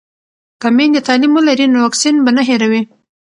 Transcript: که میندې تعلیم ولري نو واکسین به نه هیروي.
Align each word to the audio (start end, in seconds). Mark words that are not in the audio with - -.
که 0.61 0.67
میندې 0.75 1.01
تعلیم 1.07 1.31
ولري 1.35 1.65
نو 1.73 1.77
واکسین 1.85 2.15
به 2.25 2.31
نه 2.37 2.41
هیروي. 2.49 2.81